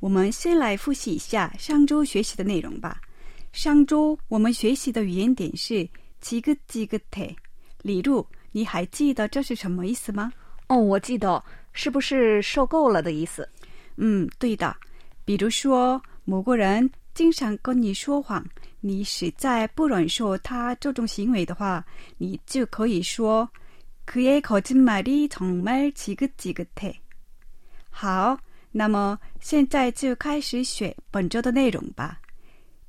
[0.00, 3.00] 我们先来复习一下上周学习的内容吧。
[3.52, 5.88] 上周我们学习的语言点是“
[6.20, 7.34] 지긋지긋해”。
[7.82, 10.32] 李璐，你还记得这是什么意思吗？
[10.68, 13.48] 哦，我记得，是不是受够了的意思？
[13.96, 14.74] 嗯，对的。
[15.24, 18.44] 比如说，某个人经常跟你说谎，
[18.80, 21.84] 你实在不忍受他这种行为的话，
[22.18, 23.48] 你就可以说
[24.06, 26.94] 그의거짓말이정말지긋지긋해。
[27.90, 28.38] 好，
[28.72, 32.20] 那么现在就开始学本周的内容吧。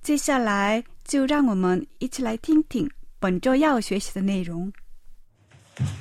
[0.01, 4.71] 接下来就让我们一起来听听本周要学习的内容。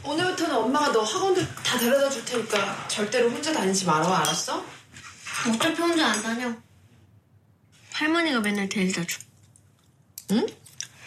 [0.05, 4.65] 오늘부터는 엄마가 너 학원도 다 데려다 줄 테니까 절대로 혼자 다니지 말아 알았어?
[5.49, 6.55] 어차피 혼자 안 다녀.
[7.93, 9.19] 할머니가 맨날 데려다 줘.
[10.31, 10.47] 응?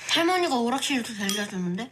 [0.10, 1.92] 할머니가 오락실도 데려다 주는데?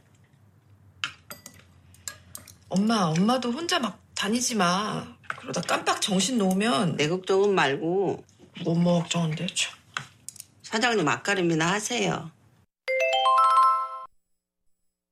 [2.69, 8.23] 엄마 엄마도 혼자 막 다니지 마 그러다 깜빡 정신 놓으면 내 걱정은 말고
[8.63, 9.73] 뭐뭐 걱정인데 참.
[10.63, 12.31] 사장님 앞가림이나 하세요.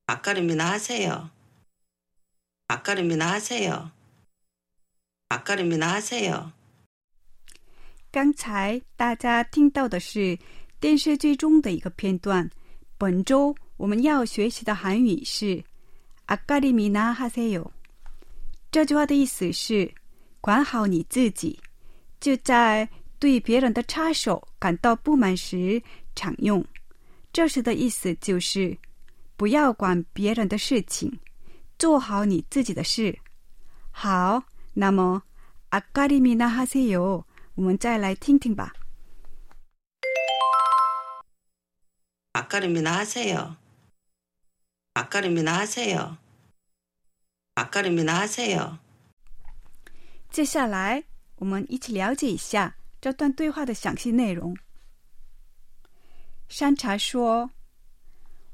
[0.06, 1.30] 앞가림이나 하세요.
[2.68, 3.90] 앞가림이나 하세요.
[5.28, 6.52] 앞가림이나 하세요.
[8.10, 10.38] 刚才大家听到的是
[10.78, 12.50] 电视剧中的一个片段。
[12.96, 15.64] 本周我们要学习的韩语是“
[16.26, 17.70] 아까림이나하세요”。
[18.71, 19.91] 这句话的意思是：
[20.41, 21.59] 管好你自己，
[22.19, 25.81] 就在对别人的插手感到不满时
[26.15, 26.63] 常用。
[27.33, 28.77] 这时的意思就是，
[29.35, 31.19] 不要管别人的事情，
[31.79, 33.17] 做好你自己的事。
[33.89, 34.43] 好，
[34.75, 35.23] 那么
[35.71, 37.25] 아까리미나하세 요，
[37.55, 38.73] 我们再来听听吧。
[42.33, 43.55] 아까리미나하세요
[44.93, 46.17] 아까리미나하세요
[47.58, 48.78] 앞가림이나 하세요.
[50.30, 51.04] 接下来，
[51.36, 54.56] 我们一起了解一下这段对话的详细内容。
[56.48, 57.48] 山茶说：“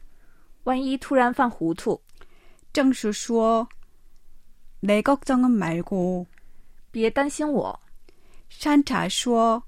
[0.63, 2.01] 万一突然犯糊涂。
[2.71, 3.67] 郑叔说：“
[4.81, 6.27] 내걱정은말고。”
[6.91, 7.81] 别担心我。
[8.49, 9.63] 山茶说：“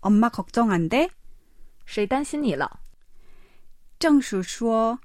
[0.00, 1.10] 엄마걱정안 돼？”
[1.84, 2.80] 谁担心你了？
[3.98, 4.98] 郑叔说：“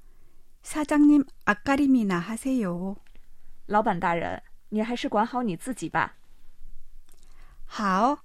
[0.64, 2.96] 사장님앞가림이나하세요。”
[3.66, 6.16] 老板大人，你还是管好你自己吧。
[7.64, 8.24] 好，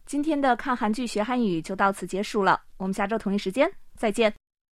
[0.05, 4.33] 今天的看韩剧学韩语就到此结束了，我们下周同一时间再见。